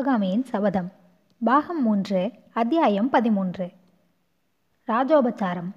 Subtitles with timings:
[0.00, 0.92] சிவகாமியின் சபதம்.
[1.44, 3.70] பாகம் மூன்று அத்தியாயம் பதிமூன்று.
[4.88, 5.70] ராஜோபச்சாரம்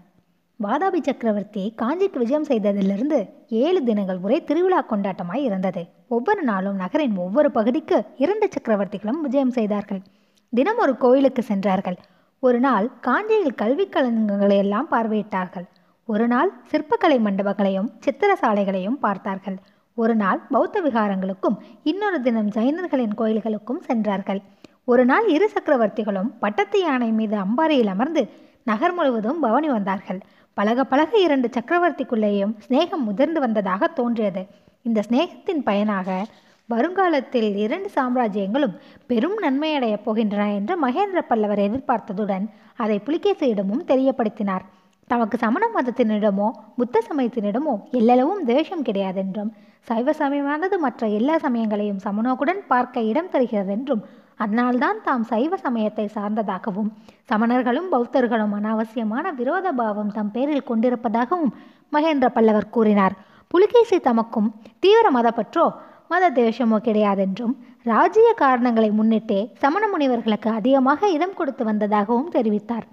[0.63, 5.87] வாதாபி சக்கரவர்த்தி காஞ்சிக்கு விஜயம் செய்ததிலிருந்து ஏழு தினங்கள் ஒரே திருவிழா கொண்டாட்டமாய் இருந்தது.
[6.07, 10.01] ஒவ்வொரு நாளும் நகரின் ஒவ்வொரு பகுதிக்கு இரண்டு சக்கரவர்த்திகளும் விஜயம் செய்தார்கள்.
[10.49, 11.97] தினம் ஒரு கோயிலுக்கு சென்றார்கள்.
[12.39, 15.67] ஒரு நாள் காஞ்சியில் கல்விக் கலங்களை எல்லாம் பார்வையிட்டார்கள்.
[16.05, 19.59] ஒரு நாள் சிற்பக்கலை மண்டபங்களையும் சித்திரசாலைகளையும் பார்த்தார்கள்.
[19.97, 24.41] ஒரு நாள் பௌத்த விகாரங்களுக்கும் இன்னொரு தினம் ஜைனர்களின் கோயில்களுக்கும் சென்றார்கள்.
[24.85, 28.21] ஒரு நாள் இரு சக்கரவர்த்திகளும் பட்டத்து யானை மீது அம்பாரியில் அமர்ந்து
[28.63, 30.19] நகர் முழுவதும் பவனி வந்தார்கள்.
[30.53, 34.41] பழக பழக இரண்டு சக்கரவர்த்திக்குள்ளேயும் சிநேகம் முதிர்ந்து வந்ததாக தோன்றியது.
[34.81, 36.25] இந்த சிநேகத்தின் பயனாக
[36.69, 38.75] வருங்காலத்தில் இரண்டு சாம்ராஜ்யங்களும்
[39.07, 44.65] பெரும் நன்மையடையப் போகின்றன என்று மகேந்திர பல்லவர் எதிர்பார்த்ததுடன் அதை புலிகேசியிடமும் தெரியப்படுத்தினார்.
[45.07, 49.51] தமக்கு சமண மதத்தினிடமோ புத்த சமயத்தினிடமோ எல்லளவும் தேஷம் கிடையாதென்றும்
[49.87, 54.03] சைவ சமயமானது மற்ற எல்லா சமயங்களையும் சமநோக்குடன் பார்க்க இடம் தருகிறதென்றும்
[54.43, 56.89] அதனால்தான் தாம் சைவ சமயத்தை சார்ந்ததாகவும்
[57.31, 61.53] சமணர்களும் பௌத்தர்களும் அனாவசியமான விரோத பாவம் தம் பேரில் கொண்டிருப்பதாகவும்
[61.95, 63.15] மகேந்திர பல்லவர் கூறினார்.
[63.51, 64.49] புலிகேசி தமக்கும்
[64.83, 65.65] தீவிர மதப்பற்றோ
[66.11, 67.53] மத தேசமோ கிடையாதென்றும்
[67.91, 72.85] ராஜ்ய காரணங்களை முன்னிட்டே சமண முனிவர்களுக்கு அதிகமாக இடம் கொடுத்து வந்ததாகவும் தெரிவித்தார்.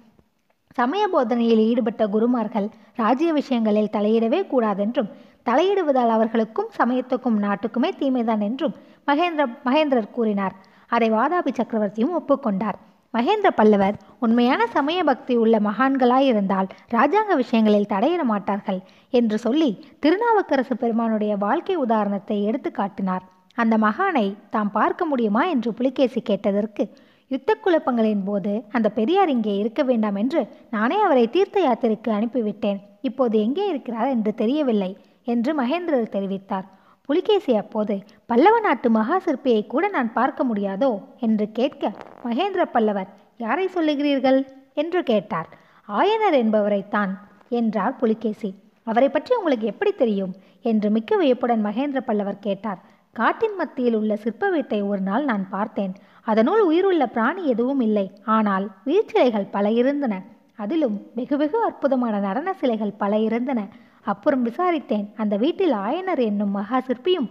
[0.77, 2.67] சமய போதனையில் ஈடுபட்ட குருமார்கள்
[3.01, 5.09] ராஜ்ய விஷயங்களில் தலையிடவே கூடாதென்றும்
[5.45, 8.77] தலையிடுவதால் அவர்களுக்கும் சமயத்துக்கும் நாட்டுக்குமே தீமைதான் என்றும்
[9.09, 10.55] மகேந்திர மகேந்திரர் கூறினார்.
[10.95, 12.77] அதை வாதாபி சக்கரவர்த்தியும் ஒப்புக்கொண்டார்.
[13.13, 18.79] மகேந்திர பல்லவர் உண்மையான சமய பக்தி உள்ள மகான்களாயிருந்தால் ராஜாங்க விஷயங்களில் தடையிட மாட்டார்கள்
[19.19, 19.69] என்று சொல்லி
[20.03, 23.25] திருநாவுக்கரசு பெருமானுடைய வாழ்க்கை உதாரணத்தை எடுத்து காட்டினார்.
[23.57, 26.83] அந்த மகானை தாம் பார்க்க முடியுமா என்று புலிகேசி கேட்டதற்கு
[27.31, 30.41] யுத்த குழப்பங்களின் போது அந்த பெரியார் இங்கே இருக்க வேண்டாம் என்று
[30.75, 32.79] நானே அவரை தீர்த்த யாத்திரைக்கு அனுப்பிவிட்டேன்.
[33.09, 34.91] இப்போது எங்கே இருக்கிறார் என்று தெரியவில்லை.
[35.23, 36.67] என்று மகேந்திரர் தெரிவித்தார்.
[37.05, 41.01] புலிகேசி அப்போது பல்லவ நாட்டு மகா சிற்பியை கூட நான் பார்க்க முடியாதோ?
[41.19, 41.91] என்று கேட்க
[42.23, 43.07] மகேந்திர பல்லவர்
[43.37, 44.47] யாரை சொல்லுகிறீர்கள்?
[44.73, 45.49] என்று கேட்டார்.
[45.89, 47.11] ஆயனர் என்பவரைத்தான்
[47.49, 48.55] என்றார் புலிகேசி.
[48.83, 50.33] அவரை பற்றி உங்களுக்கு எப்படி தெரியும்?
[50.61, 52.79] என்று மிக்க வியப்புடன் மகேந்திர பல்லவர் கேட்டார்.
[53.11, 55.93] காட்டின் மத்தியில் உள்ள சிற்ப வீட்டை ஒரு நாள் நான் பார்த்தேன்.
[56.21, 58.11] அதனுள் உயிருள்ள பிராணி எதுவும் இல்லை.
[58.23, 60.21] ஆனால் உயிர் சிலைகள் பல இருந்தன.
[60.55, 63.67] அதிலும் வெகு வெகு அற்புதமான நடன சிலைகள் பல இருந்தன.
[64.03, 65.07] அப்புறம் விசாரித்தேன்.
[65.15, 67.29] அந்த வீட்டில் ஆயனர் என்னும் மகா சிற்பியும்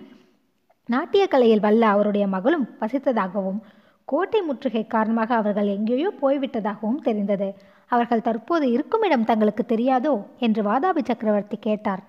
[0.86, 3.60] நாட்டிய கலையில் வல்ல அவருடைய மகளும் வசித்ததாகவும்
[4.04, 7.54] கோட்டை முற்றுகை காரணமாக அவர்கள் எங்கேயோ போய்விட்டதாகவும் தெரிந்தது.
[7.86, 10.26] அவர்கள் தற்போது இருக்கும் இடம் தங்களுக்கு தெரியாதோ?
[10.38, 12.02] என்று வாதாபி சக்கரவர்த்தி கேட்டார்.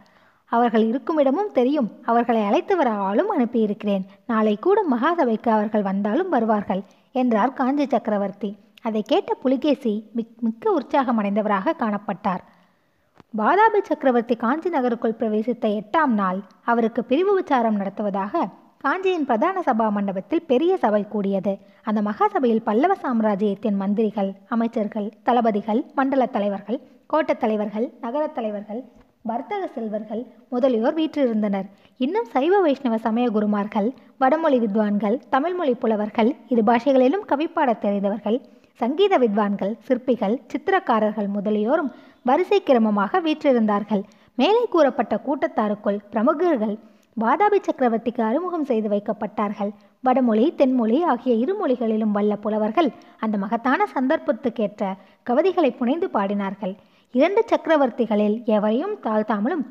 [0.45, 1.91] அவர்கள் இருக்குமிடமும் தெரியும்.
[2.05, 4.05] அவர்களை அழைத்து வர ஆளும் அனுப்பியிருக்கிறேன்.
[4.27, 8.57] நாளை கூட மகாசபைக்கு அவர்கள் வந்தாலும் வருவார்கள் என்றார் காஞ்சி சக்கரவர்த்தி.
[8.81, 12.44] அதை கேட்ட புலிகேசி மிக் மிக்க உற்சாகம் அடைந்தவராக காணப்பட்டார்.
[13.38, 18.42] வாதாபி சக்கரவர்த்தி காஞ்சி நகருக்குள் பிரவேசித்த எட்டாம் நாள் அவருக்கு பிரிவு விசாரம் நடத்துவதாக
[18.78, 21.58] காஞ்சியின் பிரதான சபா மண்டபத்தில் பெரிய சபை கூடியது.
[21.84, 26.80] அந்த மகாசபையில் பல்லவ சாம்ராஜ்யத்தின் மந்திரிகள் அமைச்சர்கள் தளபதிகள் மண்டல தலைவர்கள்
[27.14, 28.84] கோட்டத் தலைவர்கள் நகரத் தலைவர்கள்
[29.22, 31.68] வர்த்தக செல்வர்கள் முதலியோர் வீற்றிருந்தனர்.
[31.98, 38.40] இன்னும் சைவ வைஷ்ணவ சமய குருமார்கள் வடமொழி வித்வான்கள் தமிழ்மொழி புலவர்கள் இரு பாஷைகளிலும் கவிப்பாடத் தெரிந்தவர்கள்
[38.74, 41.92] சங்கீத வித்வான்கள் சிற்பிகள் சித்திரக்காரர்கள் முதலியோரும்
[42.25, 44.03] வரிசை கிரமமாக வீற்றிருந்தார்கள்.
[44.39, 46.75] மேலே கூறப்பட்ட கூட்டத்தாருக்குள் பிரமுகர்கள்
[47.17, 49.71] வாதாபி சக்கரவர்த்திக்கு அறிமுகம் செய்து வைக்கப்பட்டார்கள்.
[50.03, 52.89] வடமொழி தென்மொழி ஆகிய இரு மொழிகளிலும் வல்ல புலவர்கள்
[53.19, 54.93] அந்த மகத்தான சந்தர்ப்பத்துக்கேற்ற
[55.29, 56.73] கவிதைகளை புனைந்து பாடினார்கள்.
[57.13, 59.63] இரண்டு சக்கரவர்த்திகளில் எவரையும் தாழ்த்தாமலும்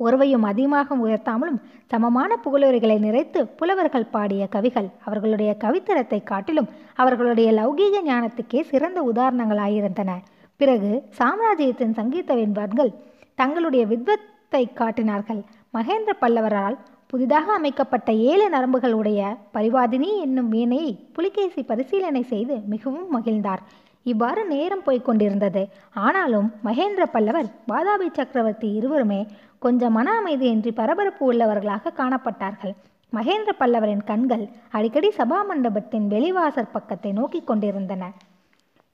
[0.00, 1.60] ஒருவையும் அதிகமாக உயர்த்தாமலும்
[1.92, 6.70] சமமான புகழுரைகளை நிறைத்து புலவர்கள் பாடிய கவிகள் அவர்களுடைய கவித்தரத்தை காட்டிலும்
[7.02, 10.12] அவர்களுடைய லௌகீக ஞானத்துக்கே சிறந்த உதாரணங்களாயிருந்தன.
[10.60, 12.92] பிறகு சாம்ராஜ்யத்தின் சங்கீத வித்வான்கள்
[13.40, 15.42] தங்களுடைய வித்வத்தை காட்டினார்கள்.
[15.76, 16.76] மகேந்திர பல்லவரால்
[17.10, 19.20] புதிதாக அமைக்கப்பட்ட ஏழு நரம்புகள் உடைய
[19.54, 23.62] பரிவாதினி என்னும் வீணையை புலிகேசி பரிசீலனை செய்து மிகவும் மகிழ்ந்தார்.
[24.06, 25.62] இவ்வாறு நேரம் போய்கொண்டிருந்தது
[26.04, 29.20] ஆனாலும் மகேந்திர பல்லவர் வாதாபி சக்கரவர்த்தி இருவருமே
[29.64, 32.74] கொஞ்சம் மன அமைதியின்றி பரபரப்பு உள்ளவர்களாக காணப்பட்டார்கள்.
[33.12, 34.44] மகேந்திர பல்லவரின் கண்கள்
[34.76, 38.04] அடிக்கடி சபா மண்டபத்தின் வெளிவாசற் பக்கத்தை நோக்கி கொண்டிருந்தன.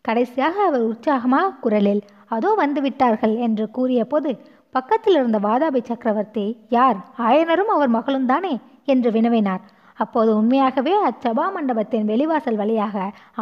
[0.08, 2.02] கடைசியாக அவர் உற்சாகமாக குரலில்
[2.34, 4.30] அதோ வந்து விட்டார்கள் என்று கூறிய போது
[4.74, 6.98] பக்கத்தில் இருந்த வாதாபி சக்கரவர்த்தி யார்?
[7.26, 8.54] ஆயனரும் அவர் மகளும் தானே?
[8.92, 9.62] என்று வினவினார்.
[9.98, 12.96] அப்போது உண்மையாகவே அச்சபா மண்டபத்தின் வெளிவாசல் வழியாக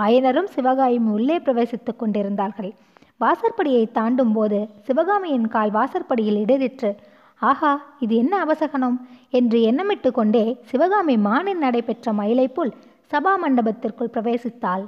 [0.05, 2.71] ஆயனரும் சிவகாயும் உள்ளே பிரவேசித்துக் கொண்டிருந்தார்கள்.
[3.21, 6.91] வாசற்படியை தாண்டும் போது சிவகாமியின் கால் வாசற்படியில் இடதிற்று
[7.51, 7.73] ஆஹா
[8.05, 8.97] இது என்ன அவசகனம்?
[9.39, 12.73] என்று எண்ணமிட்டு கொண்டே சிவகாமி மானின் நடைபெற்ற மயிலை போல்
[13.13, 14.85] சபா மண்டபத்திற்குள் பிரவேசித்தாள்.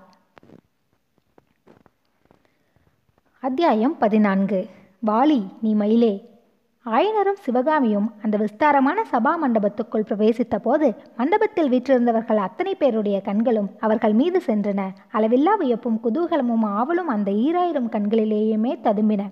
[3.47, 4.59] அத்தியாயம் பதினான்கு.
[5.07, 6.13] வாலி நீ மயிலே.
[6.87, 14.41] ஆயனரும் சிவகாமியும் அந்த விஸ்தாரமான சபா மண்டபத்துக்குள் பிரவேசித்த போது மண்டபத்தில் வீற்றிருந்தவர்கள் அத்தனை பேருடைய கண்களும் அவர்கள் மீது
[14.47, 14.81] சென்றன.
[15.13, 19.23] அளவில்லா வியப்பும் குதூகலமும் ஆவலும் அந்த ஈராயிரம் கண்களிலேயுமே ததும்பின.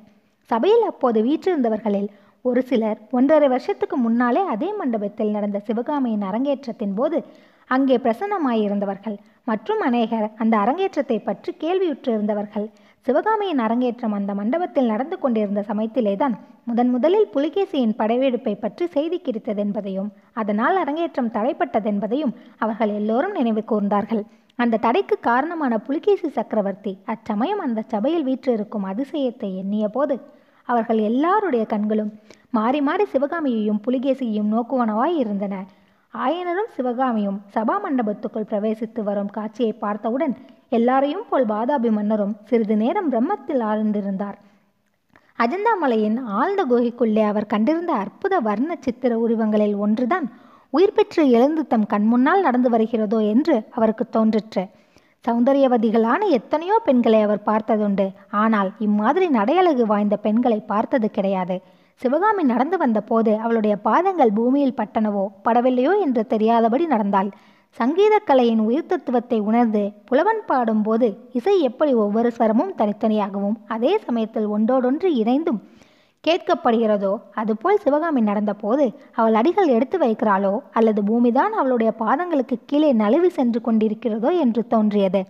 [0.51, 2.09] சபையில் அப்போது வீற்றிருந்தவர்களில்
[2.43, 7.25] ஒரு சிலர் ஒன்றரை வருஷத்துக்கு முன்னாலே அதே மண்டபத்தில் நடந்த சிவகாமியின் அரங்கேற்றத்தின் போது
[7.67, 9.19] அங்கே பிரசன்னமாயிருந்தவர்கள்.
[9.45, 12.69] மற்றும் அநேகர் அந்த அரங்கேற்றத்தை பற்றி கேள்வியுற்றிருந்தவர்கள்.
[13.07, 16.35] சிவகாமியின் அரங்கேற்றம் அந்த மண்டபத்தில் நடந்து கொண்டிருந்த சமயத்திலேதான்
[16.65, 24.23] முதன் முதலில் புலிகேசியின் படையெடுப்பை பற்றி செய்தி கிடைத்ததென்பதையும் அதனால் அரங்கேற்றம் தடைப்பட்டதென்பதையும் அவர்கள் எல்லோரும் நினைவு கூர்ந்தார்கள்.
[24.59, 30.17] அந்த தடைக்கு காரணமான புலிகேசி சக்கரவர்த்தி அச்சமயம் அந்த சபையில் வீற்றிருக்கும் அதிசயத்தை எண்ணிய போது
[30.69, 32.13] அவர்கள் எல்லாருடைய கண்களும்
[32.51, 35.55] மாறி மாறி சிவகாமியையும் புலிகேசியையும் நோக்குவனவாய் இருந்தன
[36.15, 40.35] ஆயனரும் சிவகாமியும் சபா மண்டபத்துக்குள் பிரவேசித்து வரும் காட்சியை பார்த்தவுடன்
[40.69, 44.37] எல்லாரையும் போல் பாதாபி மன்னரும் சிறிது நேரம் பிரம்மத்தில் ஆழ்ந்திருந்தார்.
[45.39, 50.27] அஜந்தாமலையின் ஆழ்ந்த குகைக்குள்ளே அவர் கண்டிருந்த அற்புத வர்ண சித்திர உருவங்களில் ஒன்றுதான்
[50.73, 54.65] உயிர் பெற்று எழுந்து தம் கண்முன்னால் நடந்து வருகிறதோ என்று அவருக்கு தோன்றிற்று.
[55.25, 58.07] சௌந்தரியவதிகளான எத்தனையோ பெண்களை அவர் பார்த்ததுண்டு.
[58.43, 61.57] ஆனால் இம்மாதிரி நடையழகு வாய்ந்த பெண்களை பார்த்தது கிடையாது.
[62.01, 67.29] சிவகாமி நடந்து வந்தபோது அவளுடைய பாதங்கள் பூமியில் பட்டனவோ படவில்லையோ என்று தெரியாதபடி நடந்தாள்.
[67.79, 75.09] சங்கீதக் கலையின் உயிர் தத்துவத்தை உணர்ந்து புலவன் பாடும்போது இசை எப்படி ஒவ்வொரு ஸ்வரமும் தனித்தனியாகவும் அதே சமயத்தில் ஒன்றோடொன்று
[75.15, 75.63] இணைந்தும்
[76.25, 83.61] கேட்கப்படுகிறதோ அதுபோல் சிவகாமி நடந்தபோது அவள் அடிகள் எடுத்து வைக்கிறாளோ அல்லது பூமிதான் அவளுடைய பாதங்களுக்கு கீழே நழுவி சென்று
[83.61, 85.23] கொண்டிருக்கிறதோ என்று தோன்றியது.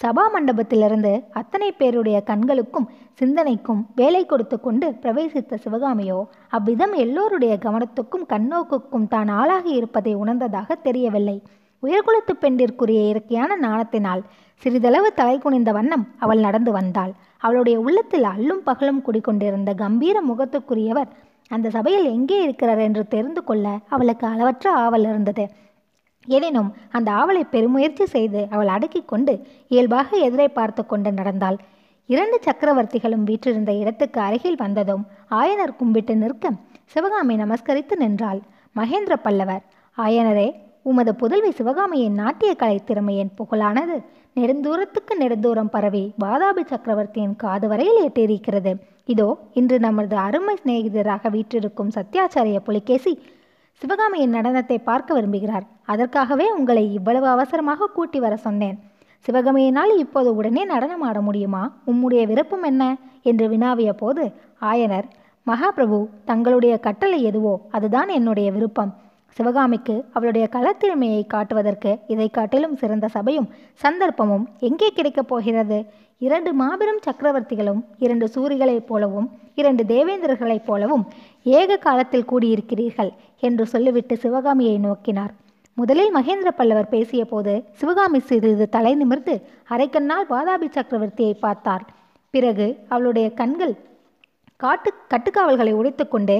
[0.00, 1.10] சபா மண்டபத்திலிருந்து
[1.40, 2.88] அத்தனை பேருடைய கண்களுக்கும்
[3.20, 11.36] சிந்தனைக்கும் வேலை கொடுத்து கொண்டு பிரவேசித்த சிவகாமியோ அவ்விதம் எல்லோருடைய கவனத்துக்கும் கண்ணோக்குக்கும் தான் ஆளாகி இருப்பதை உணர்ந்ததாக தெரியவில்லை.
[11.82, 14.22] உயர்குலத்து பெண்டிற்குரிய இயற்கையான நாணத்தினால்
[14.62, 17.12] சிறிதளவு தலை குனிந்த வண்ணம் அவள் நடந்து வந்தாள்.
[17.38, 21.10] அவளுடைய உள்ளத்தில் அல்லும் பகலும் குடிக்கொண்டிருந்த கம்பீர முகத்துக்குரியவர்
[21.50, 25.44] அந்த சபையில் எங்கே இருக்கிறார் என்று தெரிந்து கொள்ள அவளுக்கு அளவற்ற ஆவல் இருந்தது.
[26.26, 29.34] எனினும் அந்த ஆவலை பெருமுயற்சி செய்து அவள் அடக்கி கொண்டு
[29.68, 31.58] இயல்பாக எதிரை பார்த்து கொண்டு நடந்தாள்.
[32.08, 36.52] இரண்டு சக்கரவர்த்திகளும் வீற்றிருந்த இடத்துக்கு அருகில் வந்ததும் ஆயனர் கும்பிட்டு நிற்க
[36.84, 38.40] சிவகாமி நமஸ்கரித்து நின்றாள்.
[38.76, 39.64] மகேந்திர பல்லவர்
[39.98, 40.48] ஆயனரே
[40.82, 43.96] உமது புதல்வி சிவகாமியின் நாட்டிய கலை திறமையின் புகழானது.
[44.34, 48.72] நெடுந்தூரத்துக்கு நெடுந்தூரம் பரவி வாதாபி சக்கரவர்த்தியின் காது வரையில் எட்டியிருக்கிறது
[49.04, 53.12] இதோ இன்று நமது அருமை சிநேகிதராக வீற்றிருக்கும் சத்யாச்சாரிய புலிகேசி
[53.82, 55.64] சிவகாமியின் நடனத்தை பார்க்க விரும்புகிறார்.
[55.84, 58.76] அதற்காகவே உங்களை இவ்வளவு அவசரமாக கூட்டி வர சொன்னேன்.
[59.26, 61.62] சிவகாமியினால் இப்போது உடனே நடனம் ஆட முடியுமா?
[61.86, 62.96] உம்முடைய விருப்பம் என்ன?
[63.22, 64.24] என்று வினாவிய போது
[64.60, 65.06] ஆயனர்
[65.46, 68.92] மகாபிரபு தங்களுடைய கட்டளை எதுவோ அதுதான் என்னுடைய விருப்பம்.
[69.36, 73.48] சிவகாமிக்கு அவளுடைய கலத்திறமையை காட்டுவதற்கு இதை காட்டிலும் சிறந்த சபையும்
[73.82, 75.78] சந்தர்ப்பமும் எங்கே கிடைக்கப் போகிறது?
[76.24, 81.02] இரண்டு மாபெரும் சக்கரவர்த்திகளும் இரண்டு சூரிகளைப் போலவும் இரண்டு தேவேந்திரர்களைப் போலவும்
[81.42, 83.10] ஏக காலத்தில் கூடியிருக்கிறீர்கள்
[83.40, 85.32] என்று சொல்லிவிட்டு சிவகாமியை நோக்கினார்.
[85.74, 89.34] முதலில் மகேந்திர பல்லவர் பேசிய போது சிவகாமி சிறிது தலை நிமிர்ந்து
[89.70, 91.84] அரைக்கண்ணால் வாதாபி சக்கரவர்த்தியை பார்த்தார்.
[92.30, 93.74] பிறகு அவளுடைய கண்கள்
[94.56, 96.36] காட்டு கட்டுக்காவல்களை உடைத்துக்கொண்டு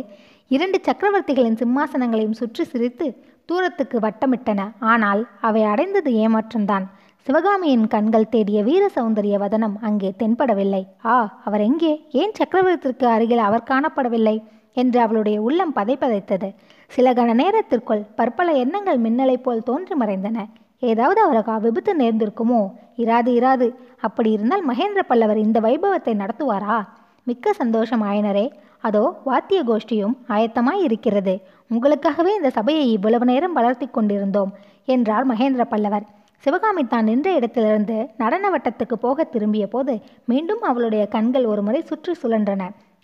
[0.49, 3.07] இரண்டு சக்கரவர்த்திகளின் சிம்மாசனங்களையும் சுற்றி சிரித்து
[3.45, 4.61] தூரத்துக்கு வட்டமிட்டன.
[4.93, 6.87] ஆனால் அவை அடைந்தது ஏமாற்றம்தான்.
[7.27, 10.87] சிவகாமியின் கண்கள் தேடிய வீர சௌந்தரிய வதனம் அங்கே தென்படவில்லை.
[11.05, 12.09] ஆ அவர் எங்கே?
[12.11, 14.43] ஏன் சக்கரவர்த்திற்கு அருகில் அவர் காணப்படவில்லை?
[14.73, 16.55] என்று அவளுடைய உள்ளம் பதைப்பதைத்தது
[16.87, 20.45] சில கண நேரத்திற்குள் பற்பல எண்ணங்கள் மின்னலைப் போல் தோன்றி மறைந்தன.
[20.79, 22.61] ஏதாவது அவருக்கு விபத்து நேர்ந்திருக்குமோ?
[22.97, 23.75] இராது இராது.
[24.01, 26.77] அப்படி இருந்தால் மகேந்திர பல்லவர் இந்த வைபவத்தை நடத்துவாரா?
[27.23, 28.51] மிக்க சந்தோஷம் ஆயனரே.
[28.81, 31.41] அதோ வாத்திய கோஷ்டியும் ஆயத்தமாய் இருக்கிறது.
[31.71, 34.53] உங்களுக்காகவே இந்த சபையை இவ்வளவு நேரம் வளர்த்தி கொண்டிருந்தோம்
[34.85, 36.07] என்றார் மகேந்திர பல்லவர்.
[36.45, 39.95] சிவகாமி தான் நின்ற இடத்திலிருந்து நடன வட்டத்துக்கு போக திரும்பிய போது
[40.31, 42.63] மீண்டும் அவளுடைய கண்கள் ஒருமுறை சுற்றி சுழன்றன.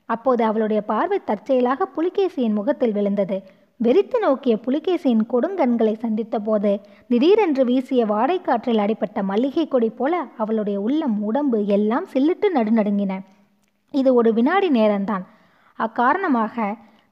[0.08, 3.36] அப்போது அவளுடைய பார்வை தற்செயலாக புலிகேசியின் முகத்தில் விழுந்தது.
[3.80, 6.72] வெறித்து நோக்கிய புலிகேசியின் கொடுங்கண்களை சந்தித்த போது
[7.10, 13.16] திடீரென்று வீசிய வாடைக்காற்றில் அடிப்பட்ட மல்லிகை கொடி போல அவளுடைய உள்ளம் உடம்பு எல்லாம் சில்லிட்டு நடுநடுங்கின.
[13.94, 15.24] இது ஒரு வினாடி நேரம்தான்.
[15.78, 16.56] அக்காரணமாக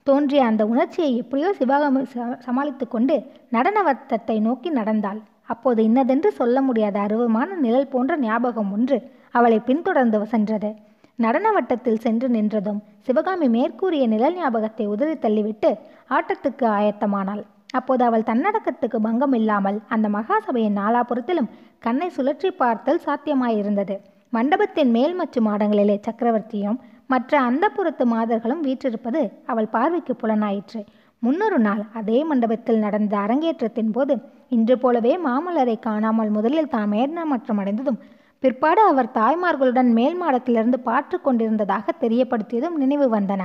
[0.07, 2.03] தோன்றிய அந்த உணர்ச்சியை எப்படியோ சிவகாமி
[2.47, 3.17] சமாளித்து கொண்டு
[3.57, 5.21] நடன வட்டத்தை நோக்கி நடந்தாள்.
[5.53, 8.99] அப்போது இன்னதென்று சொல்ல முடியாத அருவமான நிழல் போன்ற ஞாபகம் ஒன்று
[9.39, 10.71] அவளை பின்தொடர்ந்து சென்றது.
[11.19, 15.71] நடன வட்டத்தில் சென்று நின்றதும் சிவகாமி மேற்கூறிய நிழல் ஞாபகத்தை உதறி தள்ளிவிட்டு
[16.17, 17.43] ஆட்டத்துக்கு ஆயத்தமானாள்.
[17.79, 23.97] அப்போது அவள் தன்னடக்கத்துக்கு பங்கம் இல்லாமல் அந்த மகாசபையின் நாலாபுறத்திலும் கண்ணை சுழற்றி பார்த்தல் சாத்தியமாயிருந்தது.
[24.33, 26.81] மண்டபத்தின் மேல் மற்றும் மாடங்களிலே சக்கரவர்த்தியும்
[27.13, 30.81] மற்ற அந்தப்புறத்து மாதர்களும் வீற்றிருப்பது அவள் பார்வைக்கு புலனாயிற்று.
[31.23, 34.15] முன்னொரு நாள் அதே மண்டபத்தில் நடந்த அரங்கேற்றத்தின் போது
[34.53, 37.99] இன்று போலவே மாமல்லரை காணாமல் முதலில் தாம் ஏர்ணமாற்றம் அடைந்ததும்
[38.43, 43.43] பிற்பாடு அவர் தாய்மார்களுடன் மேல் மாடத்திலிருந்து பாற்று கொண்டிருந்ததாக தெரியப்படுத்தியதும் நினைவு வந்தன.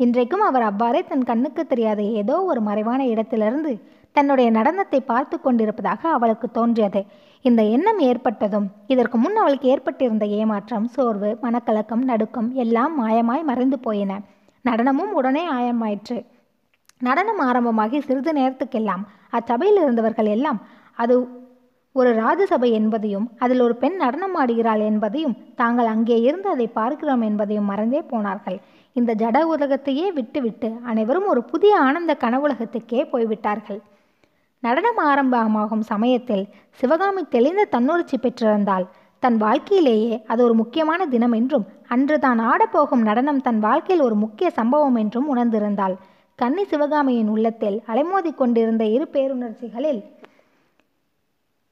[0.00, 3.72] இன்றைக்கும் அவர் அவ்வாறே தன் கண்ணுக்கு தெரியாத ஏதோ ஒரு மறைவான இடத்திலிருந்து
[4.16, 7.00] தன்னுடைய நடனத்தை பார்த்து கொண்டிருப்பதாக அவளுக்கு தோன்றியது.
[7.44, 14.12] இந்த எண்ணம் ஏற்பட்டதும் இதற்கு முன் அவளுக்கு ஏற்பட்டிருந்த ஏமாற்றம் சோர்வு மனக்கலக்கம் நடுக்கம் எல்லாம் மாயமாய் மறைந்து போயின.
[14.64, 16.18] நடனமும் உடனே ஆயமாயிற்று.
[17.06, 19.02] நடனம் ஆரம்பமாகி சிறிது நேரத்துக்கெல்லாம்
[19.38, 20.60] அச்சபையில் இருந்தவர்கள் எல்லாம்
[21.02, 21.14] அது
[21.94, 27.68] ஒரு ராஜசபை என்பதையும் அதில் ஒரு பெண் நடனம் ஆடுகிறாள் என்பதையும் தாங்கள் அங்கே இருந்து அதை பார்க்கிறோம் என்பதையும்
[27.72, 28.58] மறந்தே போனார்கள்.
[28.96, 33.80] இந்த ஜட உலகத்தையே விட்டுவிட்டு அனைவரும் ஒரு புதிய ஆனந்த கனவுலகத்துக்கே போய்விட்டார்கள்.
[34.62, 36.44] நடனம் ஆரம்பமாகும் சமயத்தில்
[36.80, 38.86] சிவகாமி தெளிந்த தன்னுணர்ச்சி பெற்றிருந்தாள்.
[39.22, 44.48] தன் வாழ்க்கையிலேயே அது ஒரு முக்கியமான தினம் என்றும் அன்று தான் ஆடப்போகும் நடனம் தன் வாழ்க்கையில் ஒரு முக்கிய
[44.58, 45.96] சம்பவம் என்றும் உணர்ந்திருந்தாள்.
[46.38, 50.00] கன்னி சிவகாமியின் உள்ளத்தில் அலைமோதி கொண்டிருந்த இரு பேருணர்ச்சிகளில்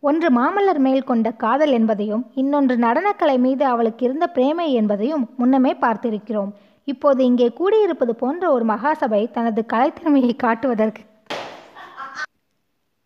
[0.02, 6.52] ஒன்று மாமல்லர் மேல் கொண்ட காதல் என்பதையும் இன்னொன்று நடனக்கலை மீது அவளுக்கு இருந்த பிரேமை என்பதையும் முன்னமே பார்த்திருக்கிறோம்.
[6.84, 11.02] இப்போது இங்கே கூடியிருப்பது போன்ற ஒரு மகாசபை தனது கலைத்திறமையை காட்டுவதற்கு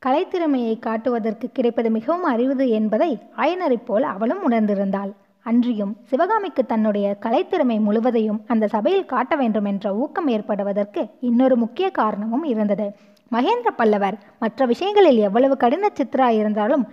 [0.02, 5.12] கலைத்திறமையை காட்டுவதற்கு கிடைப்பது மிகவும் அறிவுது என்பதை ஆயனரைப் போல் அவளும் உணர்ந்திருந்தாள்.
[5.48, 12.46] அன்றியும் சிவகாமிக்கு தன்னுடைய கலைத்திறமை முழுவதையும் அந்த சபையில் காட்ட வேண்டும் என்ற ஊக்கம் ஏற்படுவதற்கு இன்னொரு முக்கிய காரணமும்
[12.52, 12.86] இருந்தது.
[13.34, 16.84] மகேந்திர பல்லவர் மற்ற விஷயங்களில் எவ்வளவு கடின சித்திரா இருந்தாலும்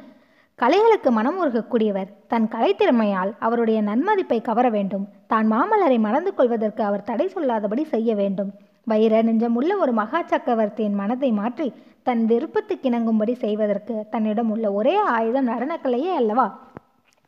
[0.60, 2.10] கலைகளுக்கு மனம் உருகக்கூடியவர்.
[2.31, 5.07] தன் கலைத்திறமையால் அவருடைய நன்மதிப்பை கவர வேண்டும்.
[5.31, 8.51] தான் மாமல்லரை மணந்து கொள்வதற்கு அவர் தடை சொல்லாதபடி செய்ய வேண்டும்.
[8.91, 11.67] வைர நெஞ்சமுள்ள ஒரு மகா சக்கரவர்த்தியின் மனதை மாற்றி
[12.10, 16.48] தன் விருப்பத்துக்கிணங்கும்படி செய்வதற்கு தன்னிடம் உள்ள ஒரே ஆயுதம் நடனக்கலையே அல்லவா?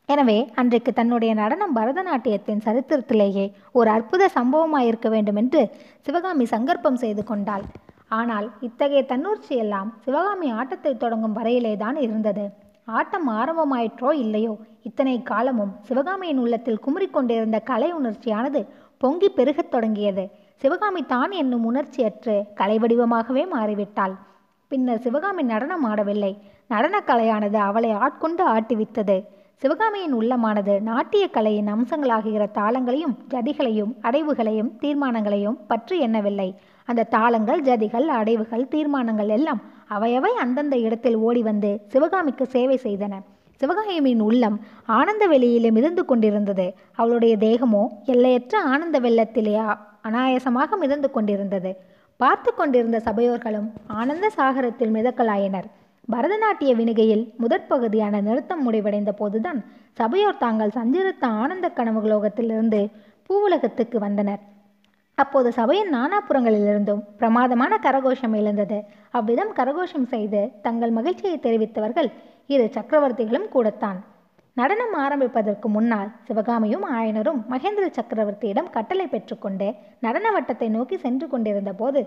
[0.10, 5.62] எனவே அன்றைக்கு தன்னுடைய நடனம் பரதநாட்டியத்தின் சரித்திரத்திலேயே ஒரு அற்புத சம்பவமாயிருக்க வேண்டும் என்று
[6.02, 7.64] சிவகாமி சங்கற்பம் செய்து கொண்டாள்.
[8.08, 12.46] ஆனால் இத்தகைய தன்னூர்ச்சி எல்லாம் சிவகாமி ஆட்டத்தை தொடங்கும் வரையிலே தான் இருந்தது.
[12.88, 18.62] ஆட்டம் ஆரம்பமாயிற்றோ இல்லையோ இத்தனை காலமும் சிவகாமியின் உள்ளத்தில் குமுறிக்கொண்டிருந்த கலை உணர்ச்சியானது
[19.02, 20.26] பொங்கி பெருகத் தொடங்கியது.
[20.62, 24.14] சிவகாமி தான் என்னும் உணர்ச்சியற்று கலை வடிவமாகவே மாறிவிட்டாள்.
[24.72, 26.34] பின்னர் சிவகாமி நடனம் ஆடவில்லை.
[26.68, 29.18] நடனக் கலையானது அவளை ஆட்கொண்டு ஆட்டிவித்தது
[29.62, 36.48] சிவகாமியின் உள்ளமானது நாட்டிய கலையின் அம்சங்களாகிற தாளங்களையும் ஜதிகளையும் அடைவுகளையும் தீர்மானங்களையும் பற்றி எண்ணவில்லை.
[36.86, 39.62] அந்த தாளங்கள் ஜதிகள் அடைவுகள் தீர்மானங்கள் எல்லாம்
[39.96, 43.14] அவையவை அந்தந்த இடத்தில் ஓடி வந்து சிவகாமிக்கு சேவை செய்தன.
[43.62, 44.58] சிவகாமியின் உள்ளம்
[44.98, 46.68] ஆனந்த வெளியிலே மிதந்து கொண்டிருந்தது.
[46.96, 49.56] அவளுடைய தேகமோ எல்லையற்ற ஆனந்த வெள்ளத்திலே
[50.10, 51.74] அனாயசமாக மிதந்து கொண்டிருந்தது.
[52.20, 53.70] பார்த்து கொண்டிருந்த சபையோர்களும்
[54.00, 55.70] ஆனந்த சாகரத்தில் மிதக்கலாயினர்.
[56.14, 59.60] பரதநாட்டிய வினிகையில் முதற் பகுதியான நிறுத்தம் முடிவடைந்த போதுதான்
[59.94, 62.80] சபையோர் தாங்கள் சஞ்சரித்த ஆனந்த கனவுலோகத்திலிருந்து
[63.30, 64.42] பூவுலகத்துக்கு வந்தனர்.
[65.16, 68.84] அப்போது சபையின் நானாபுறங்களிலிருந்தும் பிரமாதமான கரகோஷம் எழுந்தது.
[69.12, 72.10] அவ்விதம் கரகோஷம் செய்து தங்கள் மகிழ்ச்சியை தெரிவித்தவர்கள்
[72.48, 74.00] இரு சக்கரவர்த்திகளும் கூடத்தான்.
[74.58, 79.68] நடனம் ஆரம்பிப்பதற்கு முன்னால் சிவகாமியும் ஆயனரும் மகேந்திர சக்கரவர்த்தியிடம் கட்டளை பெற்றுக்கொண்டு
[80.00, 82.02] நடன வட்டத்தை நோக்கி சென்று கொண்டிருந்த போது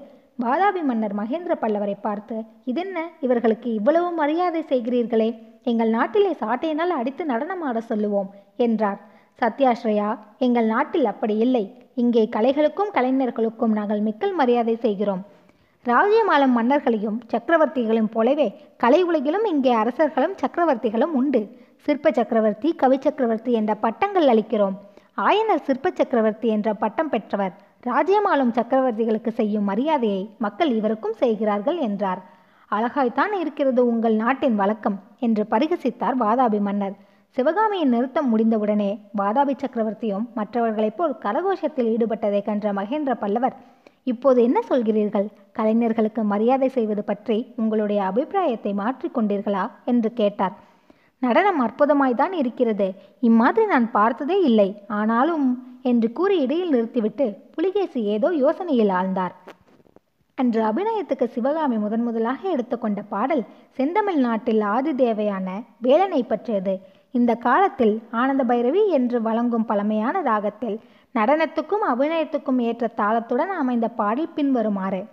[0.44, 2.98] வாதாபி மன்னர் மகேந்திர பல்லவரை பார்த்து இதென்ன?
[3.20, 5.28] இவர்களுக்கு இவ்வளவு மரியாதை செய்கிறீர்களே.
[5.62, 9.00] எங்கள் நாட்டிலே சாட்டையினால் அடித்து நடனமாட சொல்லுவோம் என்றார்.
[9.42, 11.64] சத்யாஸ்ரயா எங்கள் நாட்டில் அப்படி இல்லை.
[11.94, 15.22] இங்கே கலைகளுக்கும் கலைஞர்களுக்கும் நாங்கள் மிக்கல் மரியாதை செய்கிறோம்.
[15.86, 21.42] ராஜ்யமாலம் மன்னர்களையும் சக்கரவர்த்திகளையும் போலவே கலை உலகிலும் இங்கே அரசர்களும் சக்கரவர்த்திகளும் உண்டு.
[21.84, 24.74] சிற்ப சக்கரவர்த்தி கவி சக்கரவர்த்தி என்ற பட்டங்கள் அளிக்கிறோம்.
[25.26, 27.54] ஆயனர் சிற்ப சக்கரவர்த்தி என்ற பட்டம் பெற்றவர்.
[27.80, 32.20] ராஜ்யமாலும் சக்கரவர்த்திகளுக்கு செய்யும் மரியாதையை மக்கள் இவருக்கும் செய்கிறார்கள் என்றார்.
[32.70, 36.96] அழகாய்த்தான் இருக்கிறது உங்கள் நாட்டின் வழக்கம் என்று பரிகசித்தார் வாதாபி மன்னர்.
[37.36, 43.56] சிவகாமியின் நிறுத்தம் முடிந்தவுடனே வாதாபி சக்கரவர்த்தியும் மற்றவர்களைப் போல் கரகோஷத்தில் ஈடுபட்டதை கன்ற மகேந்திர பல்லவர்
[44.12, 45.26] இப்போது என்ன சொல்கிறீர்கள்?
[45.52, 50.56] கலைஞர்களுக்கு மரியாதை செய்வது பற்றி உங்களுடைய அபிப்பிராயத்தை மாற்றிக்கொண்டீர்களா என்று கேட்டார்.
[51.18, 52.94] நடனம் அற்புதமாய்தான் இருக்கிறது.
[53.20, 54.82] இம்மாதிரி நான் பார்த்ததே இல்லை.
[54.88, 55.46] ஆனாலும்
[55.82, 59.34] என்று கூறி இடையில் நிறுத்திவிட்டு புலிகேசி ஏதோ யோசனையில் ஆழ்ந்தார்.
[60.34, 65.48] அன்று அபிநயத்துக்கு சிவகாமி முதன் முதலாக எடுத்துக்கொண்ட பாடல் செந்தமிழ் நாட்டில் ஆதிதேவையான
[65.78, 66.80] வேலனை பற்றியது.
[67.10, 70.80] இந்த காலத்தில் ஆனந்த பைரவி என்று வழங்கும் பழமையான ராகத்தில்
[71.14, 75.06] நடனத்துக்கும் அபிநயத்துக்கும் ஏற்ற தாளத்துடன் அமைந்த பாடல் பின்வருமாறு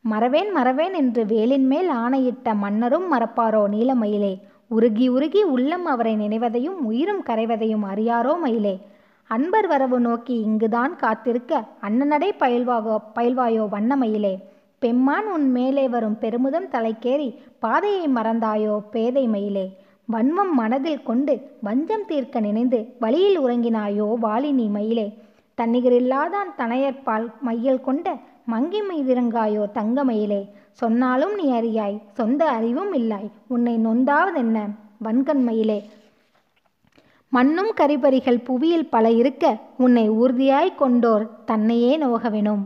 [0.00, 7.22] மறவேன் மறவேன் என்று வேலின் மேல் ஆணையிட்ட மன்னரும் மறப்பாரோ நீலமயிலே உருகி உருகி உள்ளம் அவரை நினைவதையும் உயிரும்
[7.26, 8.74] கரைவதையும் அறியாரோ மயிலே?
[9.30, 14.34] அன்பர் வரவு நோக்கி இங்குதான் காத்திருக்க அண்ணனடை பயில்வாகோ பயில்வாயோ வண்ணமயிலே
[14.78, 19.66] பெம்மான் உன் மேலே வரும் பெருமுதம் தலைக்கேறி பாதையை மறந்தாயோ பேதை மயிலே?
[20.12, 25.08] வன்மம் மனதில் கொண்டு வஞ்சம் தீர்க்க நினைந்து வழியில் உறங்கினாயோ வாலினி மயிலே?
[25.58, 28.08] தன்னிகரில்லாதான் தனையற்பால் மையல் கொண்ட
[28.52, 30.40] மங்கி மீதிரங்காயோ தங்கமயிலே.
[30.80, 33.28] சொன்னாலும் நீ அறியாய் சொந்த அறிவும் இல்லாய்.
[33.48, 34.58] உன்னை நொந்தாவதென்ன
[35.04, 35.78] வன்கண்மயிலே
[37.32, 39.44] மண்ணும் கரிபரிகள் புவியில் பல இருக்க
[39.78, 42.62] உன்னை ஊர்தியாய் கொண்டோர் தன்னையே நோகவெனும்.